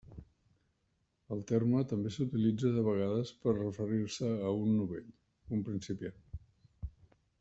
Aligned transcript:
El 1.35 1.43
terme 1.51 1.81
també 1.91 2.13
s'utilitza 2.15 2.71
de 2.77 2.85
vegades 2.87 3.35
per 3.43 3.55
referir-se 3.59 4.33
a 4.49 4.55
un 4.65 4.75
novell, 4.81 5.13
un 5.59 5.63
principiant. 5.69 6.19